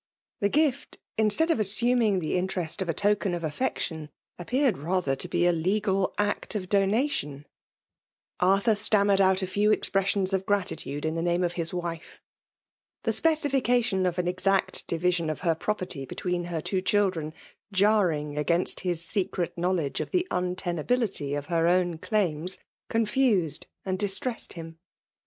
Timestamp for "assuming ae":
1.59-2.35